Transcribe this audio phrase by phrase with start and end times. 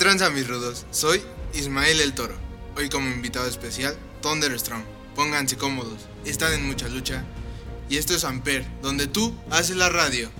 [0.00, 0.86] tranza, mis rudos?
[0.90, 1.20] Soy
[1.52, 2.34] Ismael el Toro.
[2.74, 4.82] Hoy como invitado especial, Thunderstrom.
[5.14, 7.22] Pónganse cómodos, están en mucha lucha.
[7.90, 10.30] Y esto es Amper, donde tú haces la radio.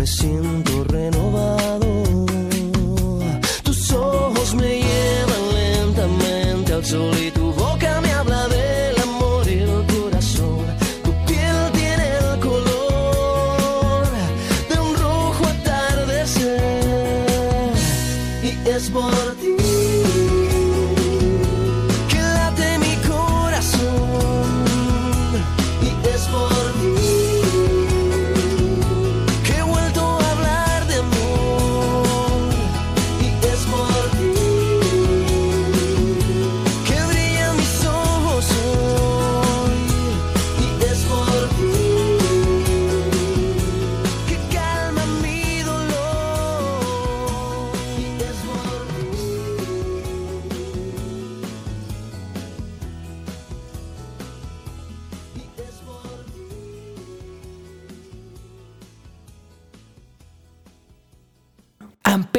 [0.00, 1.29] me siento renovado.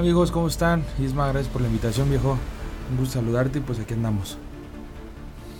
[0.00, 0.30] ¿Qué tal amigos?
[0.30, 0.82] ¿Cómo están?
[0.98, 2.38] Isma, gracias por la invitación, viejo.
[2.90, 4.38] Un gusto saludarte y pues aquí andamos.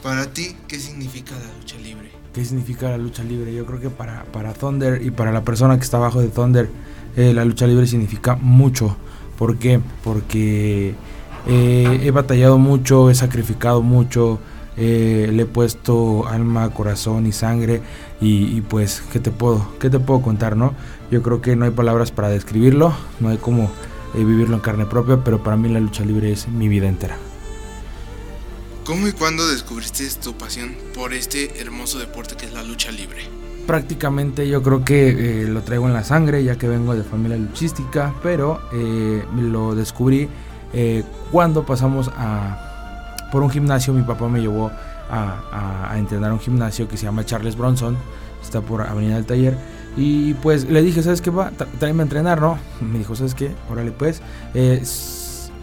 [0.02, 2.10] Para ti, ¿qué significa la lucha libre?
[2.32, 3.52] ¿Qué significa la lucha libre?
[3.54, 6.70] Yo creo que para, para Thunder y para la persona que está abajo de Thunder,
[7.18, 8.96] eh, la lucha libre significa mucho.
[9.36, 9.78] ¿Por qué?
[10.02, 10.94] Porque
[11.46, 14.38] eh, he batallado mucho, he sacrificado mucho,
[14.78, 17.82] eh, le he puesto alma, corazón y sangre
[18.22, 20.72] y, y, pues, ¿qué te, puedo, ¿qué te puedo contar, no?
[21.10, 23.70] Yo creo que no hay palabras para describirlo, no hay como
[24.14, 27.16] eh, vivirlo en carne propia, pero para mí la lucha libre es mi vida entera.
[28.84, 33.22] ¿Cómo y cuándo descubriste tu pasión por este hermoso deporte que es la lucha libre?
[33.66, 37.36] Prácticamente yo creo que eh, lo traigo en la sangre, ya que vengo de familia
[37.36, 40.28] luchística, pero eh, lo descubrí
[40.72, 43.92] eh, cuando pasamos a por un gimnasio.
[43.92, 44.72] Mi papá me llevó
[45.08, 47.96] a, a, a entrenar a un gimnasio que se llama Charles Bronson,
[48.42, 49.56] está por Avenida del Taller.
[49.96, 51.30] Y pues le dije, ¿sabes qué?
[51.30, 52.58] Va, tráeme a entrenar, ¿no?
[52.80, 53.50] Me dijo, ¿sabes qué?
[53.70, 54.22] Órale, pues.
[54.54, 54.82] Eh,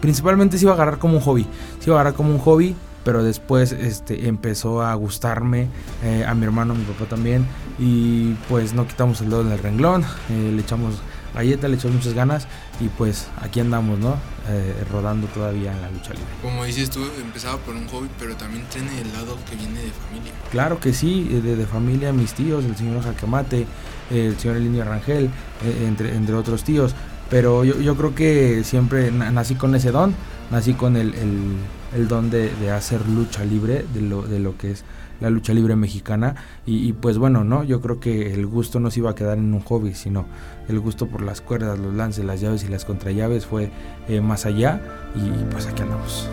[0.00, 1.46] principalmente se iba a agarrar como un hobby.
[1.80, 5.68] Se iba a agarrar como un hobby, pero después este, empezó a gustarme
[6.04, 7.46] eh, a mi hermano, a mi papá también.
[7.78, 11.00] Y pues no quitamos el dedo del renglón, eh, le echamos
[11.34, 12.48] galleta, le echamos muchas ganas
[12.80, 14.16] y pues aquí andamos, ¿no?
[14.50, 16.28] Eh, rodando todavía en la lucha libre.
[16.40, 19.90] Como dices tú, empezaba por un hobby, pero también tiene el lado que viene de
[19.90, 20.32] familia.
[20.50, 23.66] Claro que sí, de, de familia, mis tíos, el señor Jaquemate,
[24.10, 26.94] el señor Elinio Rangel, eh, entre, entre otros tíos.
[27.28, 30.14] Pero yo, yo creo que siempre nací con ese don,
[30.50, 31.56] nací con el, el,
[31.94, 34.84] el don de, de, hacer lucha libre, de lo, de lo que es
[35.20, 36.34] la lucha libre mexicana.
[36.66, 37.64] Y, pues bueno, ¿no?
[37.64, 40.26] Yo creo que el gusto no se iba a quedar en un hobby, sino
[40.68, 43.70] el gusto por las cuerdas, los lances, las llaves y las contrallaves fue
[44.08, 44.80] eh, más allá.
[45.14, 46.28] Y pues aquí andamos.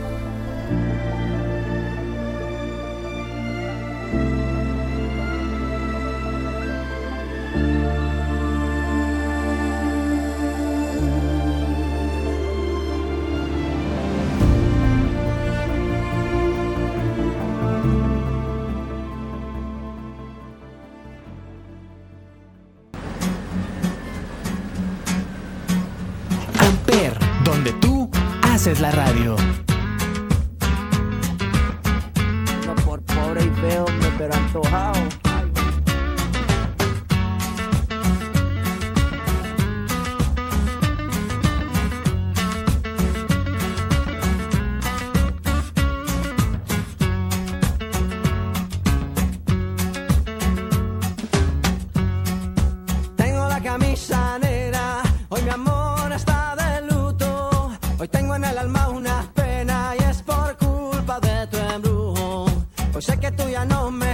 [53.77, 57.71] Camisa negra, hoy mi amor está de luto.
[57.99, 62.45] Hoy tengo en el alma una pena y es por culpa de tu embrujo.
[62.93, 64.11] Hoy sé que tú ya no me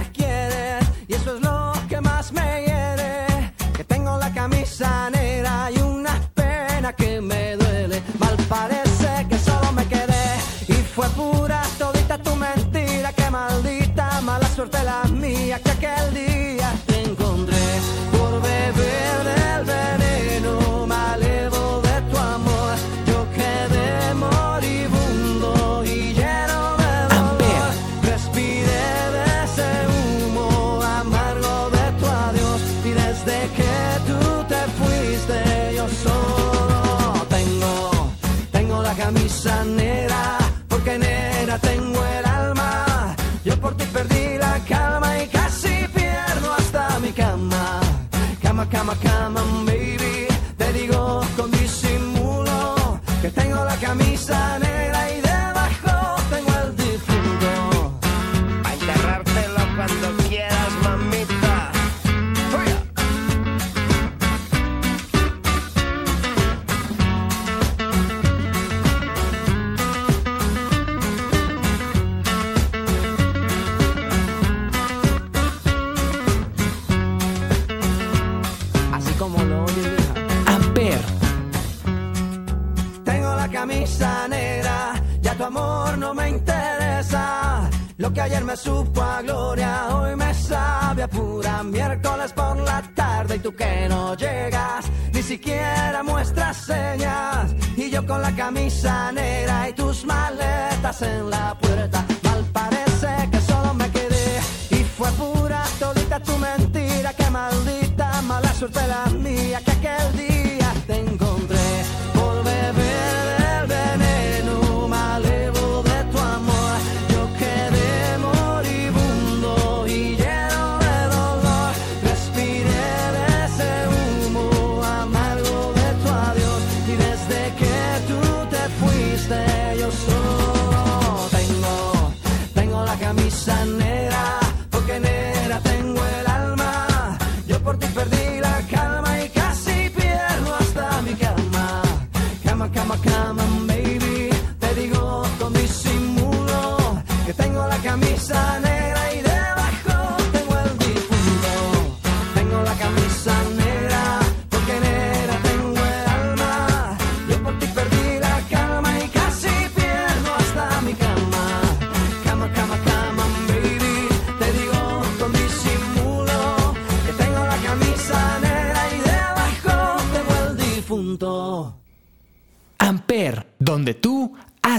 [98.70, 99.21] con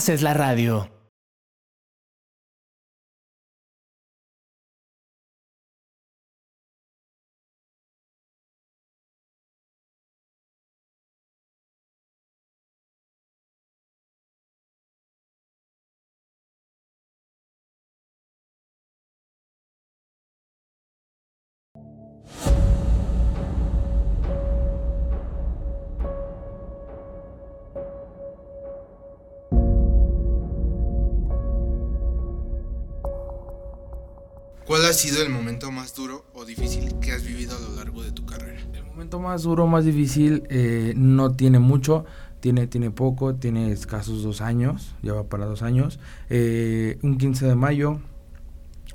[0.04, 0.93] haces la radio.
[34.66, 38.02] ¿Cuál ha sido el momento más duro o difícil que has vivido a lo largo
[38.02, 38.62] de tu carrera?
[38.74, 42.06] El momento más duro, más difícil, eh, no tiene mucho,
[42.40, 46.00] tiene, tiene poco, tiene escasos dos años, ya va para dos años.
[46.30, 48.00] Eh, un 15 de mayo,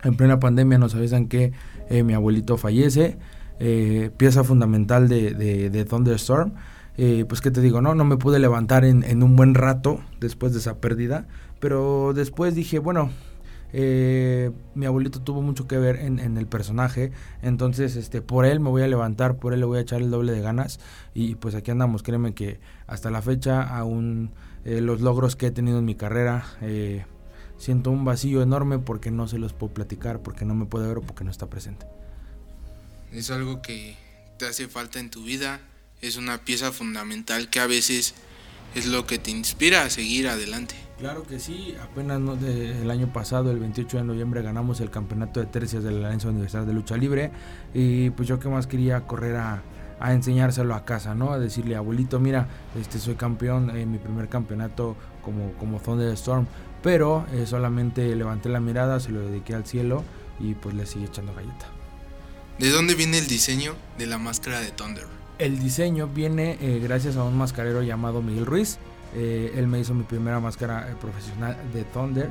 [0.03, 1.53] en plena pandemia, nos avisan que
[1.91, 3.19] eh, mi abuelito fallece,
[3.59, 6.55] eh, pieza fundamental de, de, de Thunderstorm.
[6.97, 10.01] Eh, pues qué te digo, no, no me pude levantar en, en un buen rato
[10.19, 11.29] después de esa pérdida,
[11.61, 13.11] pero después dije, bueno,
[13.73, 18.71] eh, mi abuelito tuvo mucho que ver en, el personaje, entonces este por él me
[18.71, 20.81] voy a levantar, por él le voy a echar el doble de ganas
[21.15, 24.31] y pues aquí andamos, créeme que hasta la fecha aún
[24.65, 27.05] eh, los logros que he tenido en mi carrera eh,
[27.59, 30.99] siento un vacío enorme porque no se los puedo platicar, porque no me puede ver
[30.99, 31.87] o porque no está presente.
[33.13, 33.97] Es algo que
[34.39, 35.61] te hace falta en tu vida,
[36.01, 38.15] es una pieza fundamental que a veces
[38.75, 40.75] es lo que te inspira a seguir adelante.
[40.99, 44.91] Claro que sí, apenas no de, el año pasado, el 28 de noviembre, ganamos el
[44.91, 47.31] campeonato de tercias de la Alianza Universal de Lucha Libre
[47.73, 49.63] y pues yo que más quería correr a,
[50.01, 51.33] a, enseñárselo a casa, ¿no?
[51.33, 56.49] A decirle, abuelito, mira, este soy campeón, en mi primer campeonato como, como Thunderstorm,
[56.83, 60.03] pero eh, solamente levanté la mirada, se lo dediqué al cielo
[60.41, 61.67] y pues le sigue echando galleta.
[62.59, 65.18] ¿De dónde viene el diseño de la máscara de Thunder?
[65.39, 68.79] El diseño viene eh, gracias a un mascarero llamado Miguel Ruiz.
[69.15, 72.29] Eh, él me hizo mi primera máscara eh, profesional de Thunder.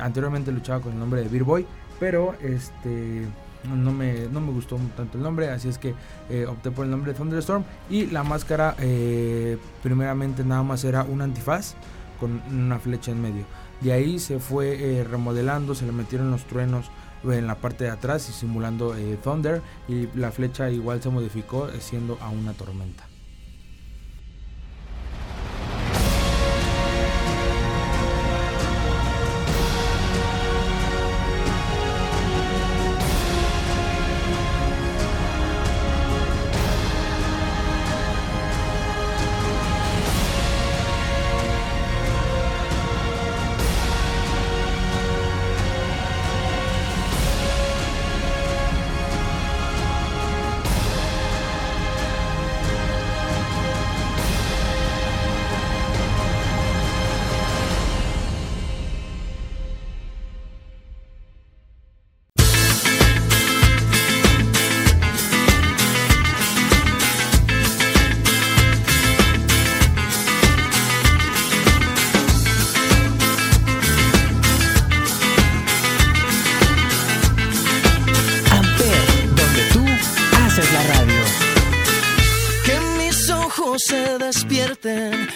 [0.00, 1.66] Anteriormente luchaba con el nombre de Beer Boy,
[1.98, 3.26] pero este
[3.74, 5.92] no me, no me gustó tanto el nombre, así es que
[6.46, 7.64] opté por el nombre de Thunderstorm.
[7.90, 8.76] Y la máscara,
[9.82, 11.74] primeramente nada más era un antifaz
[12.20, 13.44] con una flecha en medio.
[13.80, 16.92] De ahí se fue remodelando, se le metieron los truenos
[17.24, 21.68] en la parte de atrás y simulando eh, Thunder y la flecha igual se modificó
[21.80, 23.11] siendo a una tormenta.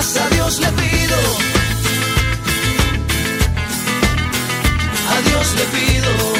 [0.00, 1.16] a Dios le pido.
[5.10, 6.39] A Dios le pido.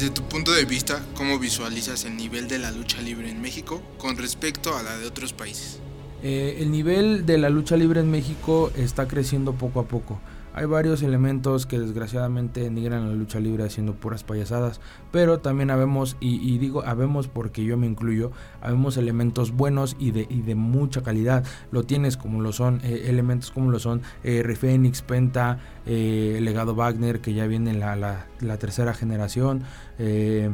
[0.00, 3.82] Desde tu punto de vista, ¿cómo visualizas el nivel de la lucha libre en México
[3.98, 5.78] con respecto a la de otros países?
[6.22, 10.18] Eh, el nivel de la lucha libre en México está creciendo poco a poco.
[10.52, 14.80] Hay varios elementos que desgraciadamente denigran la lucha libre haciendo puras payasadas,
[15.12, 20.26] pero también habemos, y, digo habemos porque yo me incluyo, habemos elementos buenos y de,
[20.28, 21.44] y de mucha calidad.
[21.70, 26.74] Lo tienes como lo son, eh, elementos como lo son eh, Refenix, Penta, eh, legado
[26.74, 29.62] Wagner, que ya viene la, la, la tercera generación.
[29.98, 30.50] eh,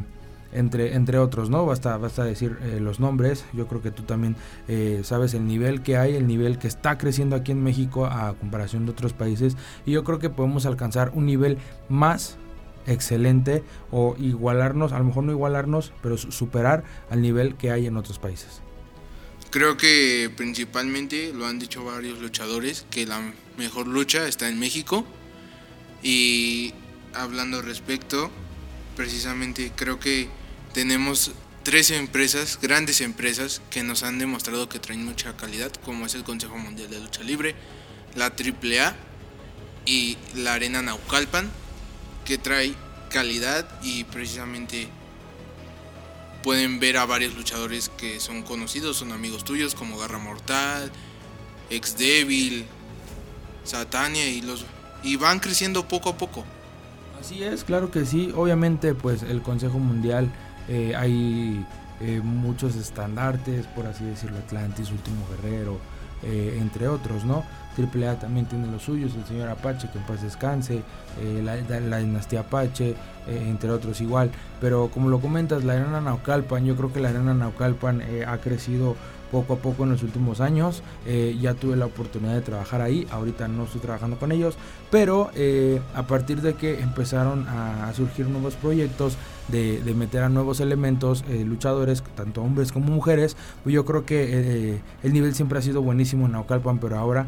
[0.51, 1.65] entre, entre otros, ¿no?
[1.65, 3.45] Basta, basta decir eh, los nombres.
[3.53, 4.35] Yo creo que tú también
[4.67, 8.33] eh, sabes el nivel que hay, el nivel que está creciendo aquí en México a
[8.35, 9.55] comparación de otros países.
[9.85, 11.57] Y yo creo que podemos alcanzar un nivel
[11.89, 12.37] más
[12.85, 17.85] excelente o igualarnos, a lo mejor no igualarnos, pero su- superar al nivel que hay
[17.85, 18.61] en otros países.
[19.49, 25.05] Creo que principalmente lo han dicho varios luchadores que la mejor lucha está en México
[26.03, 26.73] y
[27.13, 28.29] hablando respecto,
[28.97, 30.27] precisamente creo que
[30.73, 31.31] tenemos
[31.63, 36.23] tres empresas, grandes empresas que nos han demostrado que traen mucha calidad, como es el
[36.23, 37.55] Consejo Mundial de Lucha Libre,
[38.15, 38.95] la AAA
[39.85, 41.49] y la Arena Naucalpan,
[42.25, 42.73] que trae
[43.11, 44.89] calidad y precisamente
[46.41, 50.91] pueden ver a varios luchadores que son conocidos, son amigos tuyos, como Garra Mortal,
[51.69, 52.65] Ex Devil,
[53.63, 54.65] Satania y los
[55.03, 56.43] y van creciendo poco a poco.
[57.19, 58.31] Así es, claro que sí.
[58.35, 60.29] Obviamente, pues el Consejo Mundial
[60.67, 61.65] eh, hay
[62.01, 65.77] eh, muchos estandartes, por así decirlo, Atlantis, Último Guerrero,
[66.23, 67.43] eh, entre otros, ¿no?
[67.77, 70.81] AAA también tiene los suyos, el señor Apache, que en paz descanse,
[71.43, 72.95] la, dinastía Apache,
[73.27, 74.31] entre otros igual.
[74.59, 78.95] Pero como lo comentas, la arena Naucalpan, yo creo que la arena Naucalpan ha crecido
[79.31, 80.83] poco a poco en los últimos años.
[81.05, 84.55] Eh, ya tuve la oportunidad de trabajar ahí, ahorita no estoy trabajando con ellos,
[84.89, 90.59] pero eh, a partir de que empezaron a, surgir nuevos proyectos, de, meter a nuevos
[90.59, 95.61] elementos, eh, luchadores, tanto hombres como mujeres, pues yo creo que el nivel siempre ha
[95.61, 97.27] sido buenísimo en Naucalpan, pero ahora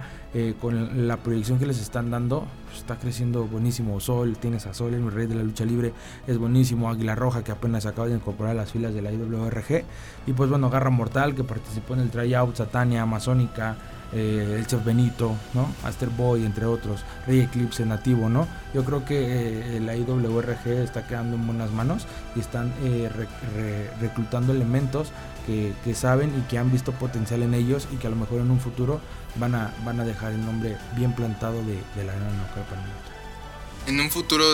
[0.62, 4.00] con la proyección que les están dando, pues está creciendo buenísimo.
[4.00, 5.94] Sol, tienes a Sol, el rey de la lucha libre,
[6.28, 6.90] es buenísimo.
[6.90, 9.84] Águila Roja, que apenas acaba de incorporar a las filas de la IWRG.
[10.28, 13.78] Y pues bueno, Garra Mortal, que participó en el tryout, Satania, Amazónica,
[14.12, 15.72] eh, el Chef Benito, ¿no?
[15.84, 18.48] Aster Boy, entre otros, Rey Eclipse nativo, ¿no?
[18.74, 23.10] Yo creo que eh, la IWRG está quedando en buenas manos y están eh,
[24.02, 25.12] reclutando elementos
[25.46, 28.52] que, saben y que han visto potencial en ellos y que a lo mejor en
[28.52, 29.02] un futuro
[29.36, 32.32] van a, van a dejar el nombre bien plantado de, la Gran
[33.88, 34.46] En un futuro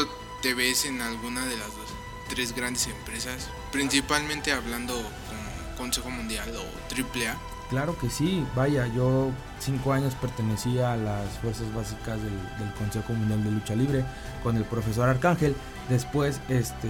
[0.41, 1.89] te ves en alguna de las dos,
[2.29, 7.54] tres grandes empresas, principalmente hablando con Consejo Mundial o AAA.
[7.69, 12.33] Claro que sí, vaya, yo cinco años pertenecía a las fuerzas básicas del,
[12.77, 14.03] Consejo Mundial de Lucha Libre
[14.43, 15.55] con el profesor Arcángel.
[15.89, 16.89] Después este,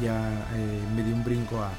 [0.00, 1.70] ya eh, me di un brinco a,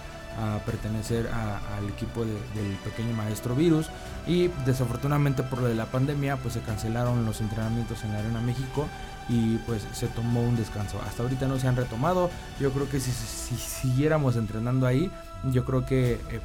[0.66, 3.88] pertenecer al equipo del pequeño maestro Virus
[4.28, 8.42] y desafortunadamente por lo de la pandemia pues se cancelaron los entrenamientos en la Arena
[8.42, 8.86] México
[9.30, 11.00] y pues se tomó un descanso.
[11.08, 12.30] Hasta ahorita no se han retomado.
[12.60, 15.10] Yo creo que si, siguiéramos entrenando ahí,
[15.52, 16.42] yo creo que eh,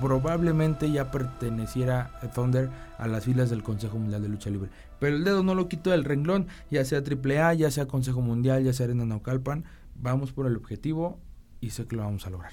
[0.00, 4.70] probablemente ya perteneciera Thunder a las filas del Consejo Mundial de Lucha Libre.
[4.98, 8.64] Pero el dedo no lo quito del renglón, ya sea AAA, ya sea Consejo Mundial,
[8.64, 9.64] ya sea Arena Naucalpan.
[9.94, 11.20] Vamos por el objetivo
[11.60, 12.52] y sé que lo vamos a lograr.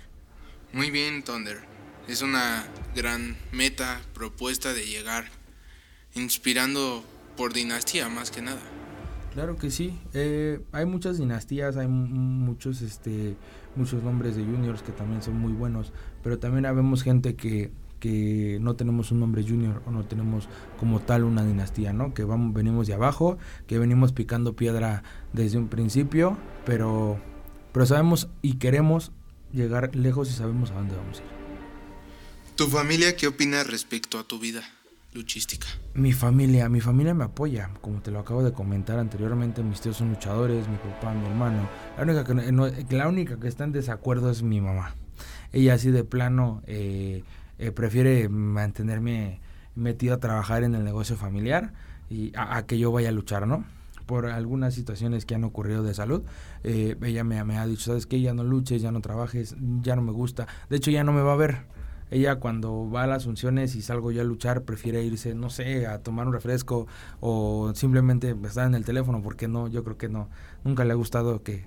[0.73, 1.57] Muy bien, Thunder.
[2.07, 5.25] Es una gran meta, propuesta de llegar,
[6.15, 7.03] inspirando
[7.37, 8.61] por dinastía más que nada.
[9.33, 9.97] Claro que sí.
[10.13, 13.35] Eh, hay muchas dinastías, hay muchos, este,
[13.75, 18.57] muchos nombres de juniors que también son muy buenos, pero también vemos gente que, que
[18.61, 22.13] no tenemos un nombre junior o no tenemos como tal una dinastía, ¿no?
[22.13, 23.37] Que vamos, venimos de abajo,
[23.67, 27.19] que venimos picando piedra desde un principio, pero,
[27.71, 29.11] pero sabemos y queremos
[29.53, 31.29] llegar lejos y sabemos a dónde vamos a ir.
[32.55, 34.63] ¿Tu familia qué opina respecto a tu vida
[35.13, 35.67] luchística?
[35.93, 39.97] Mi familia, mi familia me apoya, como te lo acabo de comentar anteriormente, mis tíos
[39.97, 41.69] son luchadores, mi papá, mi hermano.
[41.97, 44.95] La única que, la única que está en desacuerdo es mi mamá.
[45.51, 47.23] Ella así de plano eh,
[47.57, 49.41] eh, prefiere mantenerme
[49.75, 51.73] metido a trabajar en el negocio familiar
[52.09, 53.65] y a que yo vaya a luchar, ¿no?
[54.09, 56.23] por algunas situaciones que han ocurrido de salud.
[56.63, 58.19] Eh, ella me, ha dicho, ¿sabes qué?
[58.19, 60.47] Ya no luches, ya no trabajes, ya no me gusta.
[60.67, 61.57] De hecho, ya no me va a ver.
[62.11, 65.87] Ella cuando va a las funciones y salgo yo a luchar, prefiere irse, no sé,
[65.87, 66.87] a tomar un refresco
[67.19, 70.29] o simplemente estar en el teléfono, porque no, yo creo que no.
[70.63, 71.65] Nunca le ha gustado que,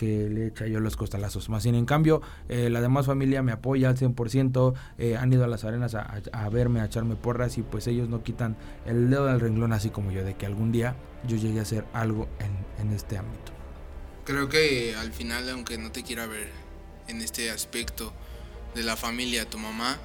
[0.00, 1.50] que le echa yo los costalazos.
[1.50, 5.44] Más sin en cambio, eh, la demás familia me apoya al 100%, eh, han ido
[5.44, 9.26] a las arenas a, verme, a echarme porras y pues ellos no quitan el dedo
[9.26, 10.96] del renglón así como yo, de que algún día
[11.28, 13.52] yo llegue a hacer algo en, en este ámbito.
[14.24, 16.48] Creo que al final, aunque no te quiera ver
[17.08, 18.14] en este aspecto
[18.74, 19.98] de la familia, tu mamá,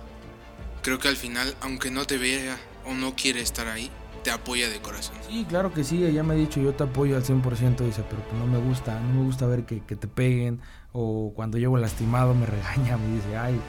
[0.81, 3.89] creo que al final, aunque no te vea o no quiere estar ahí,
[4.23, 5.15] te apoya de corazón.
[5.27, 8.23] Sí, claro que sí, ella me ha dicho yo te apoyo al 100%, dice, pero
[8.23, 10.61] pues no me gusta, no me gusta ver que, te peguen
[10.93, 13.59] o cuando llego lastimado me regaña, me dice, ay,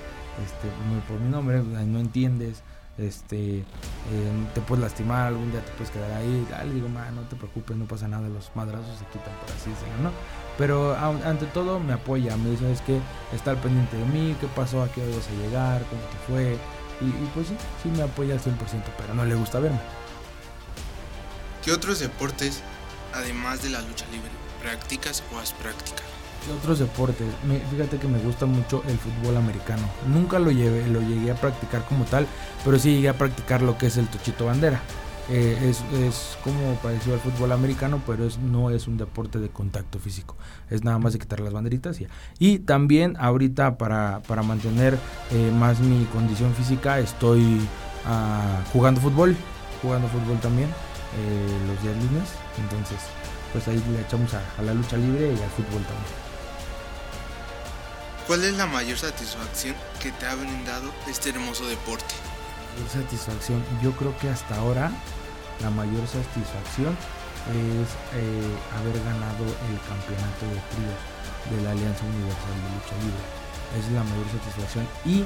[0.45, 0.69] este,
[1.09, 2.63] por mi nombre no entiendes,
[2.99, 3.65] este, eh,
[4.55, 7.85] te puedes lastimar, algún día te puedes quedar ahí, dale, digo, no te preocupes, no
[7.85, 10.11] pasa nada, los madrazos se quitan por así decirlo, ¿no?
[10.59, 12.99] Pero ante todo me apoya, me dice, es que
[13.35, 16.59] está al pendiente de mí, qué pasó, a qué vas a llegar, cómo te fue,
[17.01, 18.53] y, y pues sí, sí me apoya al 100%,
[18.97, 19.81] pero no le gusta verme.
[21.63, 22.63] ¿Qué otros deportes,
[23.13, 24.31] además de la lucha libre,
[24.63, 26.16] practicas o has practicado?
[26.47, 27.27] ¿Qué otros deportes?
[27.73, 29.83] fíjate que me gusta mucho el fútbol americano.
[30.07, 32.27] Nunca lo llevé, lo llegué a practicar como tal,
[32.65, 34.81] pero sí llegué a practicar lo que es el tochito bandera.
[35.29, 39.99] Eh, es, como parecido al fútbol americano, pero es, no es un deporte de contacto
[39.99, 40.37] físico.
[40.71, 41.99] Es nada más de quitar las banderitas
[42.39, 44.97] y también ahorita para, mantener
[45.33, 47.61] eh, más mi condición física estoy
[48.07, 49.35] ah, jugando fútbol,
[49.83, 50.69] jugando fútbol también.
[51.17, 52.29] Eh, los días lunes.
[52.59, 52.99] Entonces,
[53.53, 56.26] pues ahí le echamos a, la lucha libre y al fútbol también.
[58.27, 62.13] ¿Cuál es la mayor satisfacción que te ha brindado este hermoso deporte?
[62.93, 63.65] satisfacción.
[63.81, 64.91] Yo creo que hasta ahora
[65.63, 66.93] la mayor satisfacción
[67.55, 71.01] es eh, haber ganado el campeonato de tríos
[71.55, 73.27] de la Alianza Universal de Lucha Libre.
[73.79, 75.23] Es la mayor satisfacción y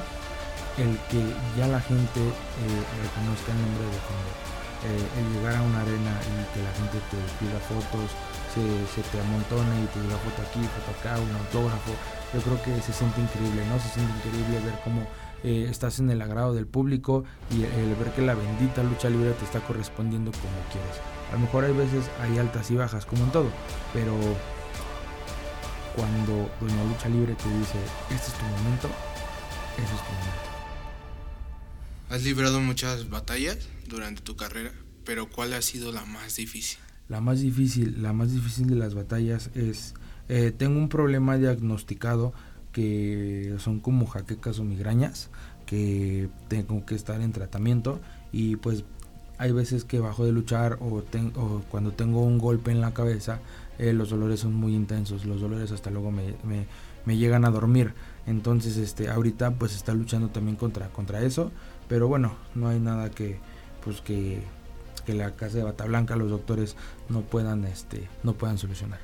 [0.77, 1.25] el que
[1.57, 4.37] ya la gente eh, reconozca el nombre de Thunder.
[4.81, 8.13] Eh, el llegar a una arena y que la gente te pida fotos,
[8.55, 8.63] se,
[8.95, 11.93] se te amontone y te diga foto aquí, foto acá, un autógrafo.
[12.35, 13.79] Yo creo que se siente increíble, ¿no?
[13.81, 15.07] Se siente increíble ver cómo
[15.43, 19.33] eh, estás en el agrado del público y el ver que la bendita lucha libre
[19.33, 21.01] te está correspondiendo como quieres.
[21.31, 23.51] A lo mejor hay veces hay altas y bajas, como en todo,
[23.95, 24.15] pero
[25.97, 27.79] cuando Doña Lucha Libre te dice,
[28.11, 28.89] este es tu momento,
[29.77, 30.51] ese es tu momento.
[32.11, 34.73] Has librado muchas batallas durante tu carrera,
[35.05, 36.79] pero ¿cuál ha sido la más difícil?
[37.11, 39.95] La más difícil, la más difícil de las batallas es,
[40.29, 42.33] eh, tengo un problema diagnosticado
[42.73, 45.29] que son como jaquecas o migrañas,
[45.67, 48.01] que tengo que estar en tratamiento
[48.33, 48.85] y pues
[49.39, 52.93] hay veces que bajo de luchar o, ten- o cuando tengo un golpe en la
[52.95, 53.41] cabeza,
[53.79, 56.67] eh, los dolores son muy intensos, los dolores hasta luego me, me-
[57.07, 57.93] me llegan a dormir.
[58.27, 61.51] Entonces, este, ahorita pues está luchando también contra, contra eso,
[61.89, 63.39] pero bueno, no hay nada que,
[63.83, 64.43] pues que,
[65.03, 66.77] que la casa de Bata Blanca, los doctores
[67.09, 69.01] no puedan, este, no puedan solucionar.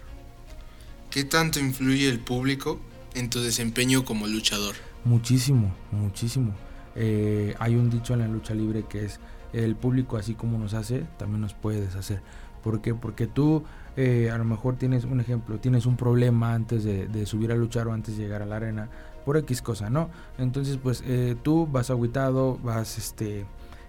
[1.10, 2.80] ¿Qué tanto influye el público
[3.14, 4.74] en tu desempeño como luchador?
[5.04, 6.52] Muchísimo, muchísimo.
[6.94, 9.20] Eh, hay un dicho en la lucha libre que es
[9.52, 12.20] el público así como nos hace, también nos puede deshacer.
[12.62, 12.94] ¿Por qué?
[12.94, 13.64] Porque tú
[13.96, 17.54] eh, a lo mejor tienes un ejemplo, tienes un problema antes de, de subir a
[17.54, 18.88] luchar o antes de llegar a la arena
[19.24, 20.08] por X cosa, ¿no?
[20.38, 23.44] Entonces pues eh, tú vas agüitado, vas este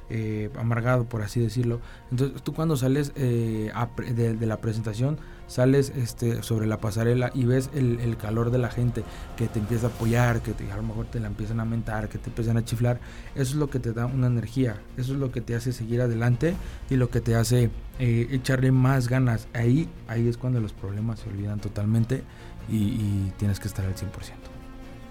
[0.10, 1.80] eh, amargado por así decirlo.
[2.12, 3.72] Entonces tú cuando sales eh,
[4.16, 5.18] de, la presentación
[5.48, 9.04] sales este, sobre la pasarela y ves el, el calor de la gente
[9.38, 12.10] que te empieza a apoyar, que te- a lo mejor te la empiezan a mentar,
[12.10, 13.00] que te empiezan a chiflar.
[13.34, 16.02] Eso es lo que te da una energía, eso es lo que te hace seguir
[16.02, 16.54] adelante
[16.90, 19.48] y lo que te hace eh, echarle más ganas.
[19.54, 22.24] Ahí, ahí es cuando los problemas se olvidan totalmente
[22.70, 24.57] y, y tienes que estar al 100%.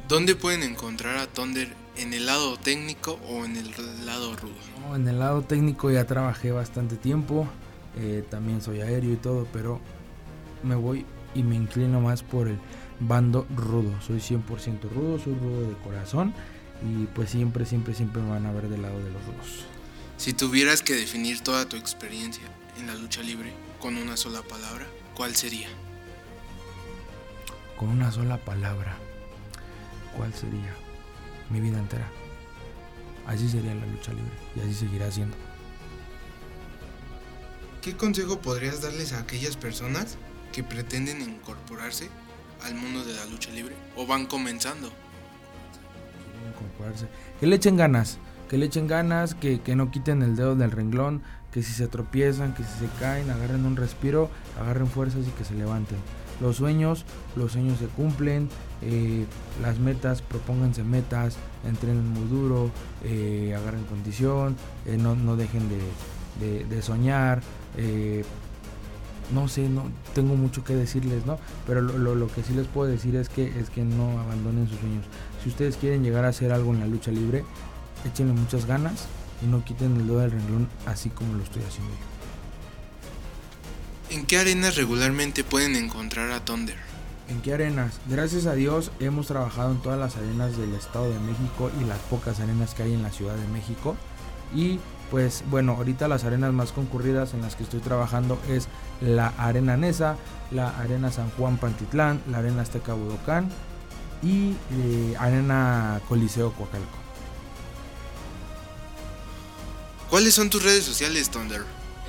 [0.09, 3.73] ¿Dónde pueden encontrar a Thunder en el lado técnico o en el
[4.07, 4.55] lado rudo?
[4.81, 7.49] No, en el lado técnico ya trabajé bastante tiempo,
[7.97, 9.81] eh, también soy aéreo y todo, pero
[10.62, 12.57] me voy y me inclino más por el
[13.01, 14.01] bando rudo.
[14.01, 16.33] Soy 100% rudo, soy rudo de corazón
[16.88, 19.64] y pues siempre, siempre, siempre me van a ver del lado de los rudos.
[20.19, 22.45] Si tuvieras que definir toda tu experiencia
[22.79, 25.69] en la lucha libre con una sola palabra, ¿cuál sería?
[27.77, 28.97] Con una sola palabra,
[30.16, 30.74] ¿cuál sería?
[31.50, 32.09] Mi vida entera.
[33.26, 35.37] Así sería la lucha libre y así seguirá siendo.
[37.83, 40.16] ¿Qué consejo podrías darles a aquellas personas
[40.52, 42.09] que pretenden incorporarse
[42.64, 44.90] al mundo de la lucha libre o van comenzando?
[46.48, 47.09] incorporarse.
[47.40, 50.70] Que le echen ganas, que le echen ganas, que, que no quiten el dedo del
[50.70, 55.31] renglón, que si se tropiezan, que si se caen, agarren un respiro, agarren fuerzas y
[55.31, 55.98] que se levanten.
[56.40, 58.49] Los sueños, los sueños se cumplen,
[58.83, 59.25] eh,
[59.62, 62.70] las metas, propónganse metas, entrenen muy duro,
[63.05, 65.62] eh, agarren condición, eh, no, no dejen
[66.40, 67.42] de, de- soñar.
[69.35, 71.38] no sé, no tengo mucho que decirles, ¿no?
[71.66, 74.68] Pero lo, lo- lo que sí les puedo decir es que es que no abandonen
[74.68, 75.05] sus sueños.
[75.42, 77.44] Si ustedes quieren llegar a hacer algo en la lucha libre,
[78.05, 79.07] échenle muchas ganas
[79.42, 82.15] y no quiten el dedo del renglón así como lo estoy haciendo yo.
[84.09, 86.77] ¿En qué arenas regularmente pueden encontrar a Thunder?
[87.29, 87.95] ¿En qué arenas?
[88.09, 91.99] Gracias a Dios hemos trabajado en todas las arenas del Estado de México y las
[91.99, 93.97] pocas arenas que hay en la Ciudad de México.
[94.55, 94.79] Y
[95.11, 98.69] pues bueno, ahorita las arenas más concurridas en las que estoy trabajando es
[99.01, 100.16] la Arena Nesa,
[100.53, 103.49] la Arena San Juan Pantitlán, la Arena Azteca Budocán
[104.23, 106.99] y eh, Arena Coliseo Coacalco.
[110.11, 111.62] ¿Cuáles son tus redes sociales, Thunder?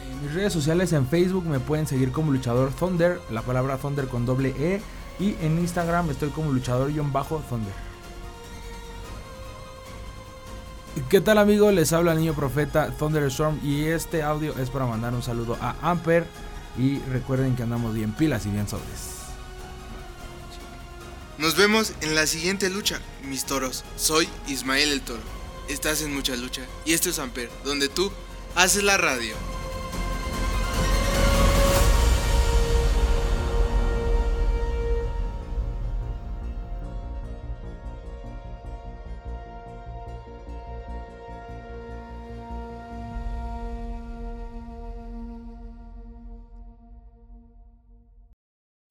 [0.10, 4.08] En mis redes sociales en Facebook me pueden seguir como luchador Thunder, la palabra Thunder
[4.08, 4.82] con doble E.
[5.20, 7.88] Y en Instagram estoy como luchador-thunder.
[11.10, 11.74] ¿Qué tal amigos?
[11.74, 15.76] Les habla el niño profeta Thunderstorm y este audio es para mandar un saludo a
[15.82, 16.28] Amper
[16.78, 19.18] y recuerden que andamos bien pilas y bien sobres.
[21.38, 23.86] Nos vemos en la siguiente lucha, mis toros.
[23.96, 25.22] Soy Ismael el Toro.
[25.70, 28.12] Estás en mucha lucha y esto es Amper, donde tú
[28.56, 29.36] haces la radio.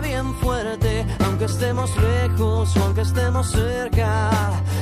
[0.00, 4.30] bien fuerte, aunque estemos lejos o aunque estemos cerca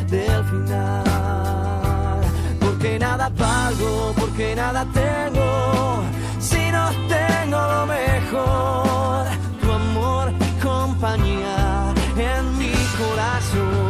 [0.09, 2.21] del final.
[2.61, 6.03] Porque nada valgo, porque nada tengo,
[6.39, 9.27] si no tengo lo mejor,
[9.61, 10.33] tu amor
[10.63, 13.89] compañía en mi corazón.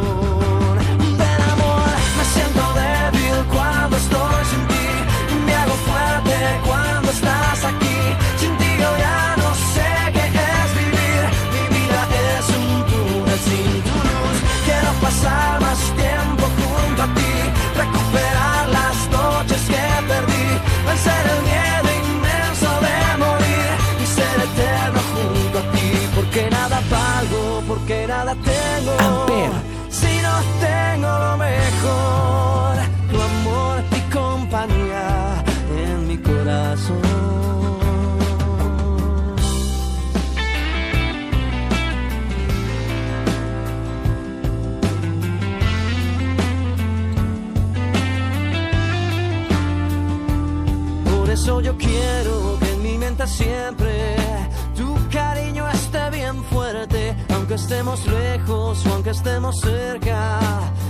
[57.51, 60.39] Aunque estemos lejos o aunque estemos cerca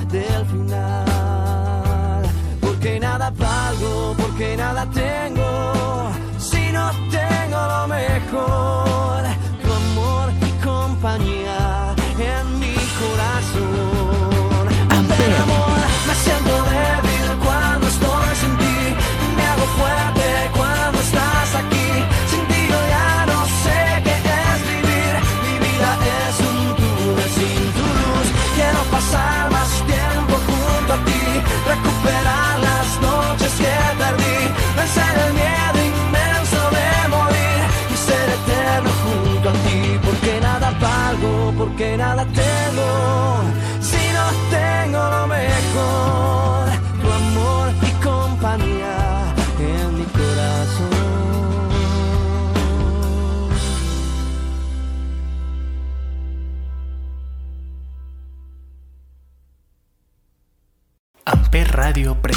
[0.10, 2.24] del final.
[2.60, 9.01] Porque nada valgo, porque nada tengo, si no tengo lo mejor,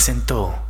[0.04, 0.63] presentó